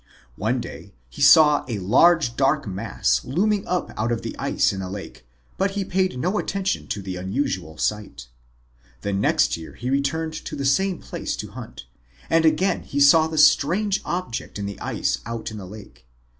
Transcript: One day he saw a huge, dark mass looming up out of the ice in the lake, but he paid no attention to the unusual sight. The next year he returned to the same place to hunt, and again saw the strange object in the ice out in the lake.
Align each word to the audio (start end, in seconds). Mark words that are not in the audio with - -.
One 0.35 0.59
day 0.59 0.95
he 1.11 1.21
saw 1.21 1.63
a 1.67 1.73
huge, 1.73 2.35
dark 2.35 2.67
mass 2.67 3.23
looming 3.23 3.67
up 3.67 3.91
out 3.95 4.11
of 4.11 4.23
the 4.23 4.35
ice 4.39 4.73
in 4.73 4.79
the 4.79 4.89
lake, 4.89 5.27
but 5.59 5.77
he 5.77 5.85
paid 5.85 6.17
no 6.17 6.39
attention 6.39 6.87
to 6.87 7.03
the 7.03 7.17
unusual 7.17 7.77
sight. 7.77 8.25
The 9.01 9.13
next 9.13 9.57
year 9.57 9.75
he 9.75 9.91
returned 9.91 10.33
to 10.33 10.55
the 10.55 10.65
same 10.65 10.97
place 10.97 11.35
to 11.35 11.51
hunt, 11.51 11.85
and 12.31 12.45
again 12.45 12.83
saw 12.99 13.27
the 13.27 13.37
strange 13.37 14.01
object 14.03 14.57
in 14.57 14.65
the 14.65 14.79
ice 14.81 15.19
out 15.27 15.51
in 15.51 15.59
the 15.59 15.67
lake. 15.67 16.03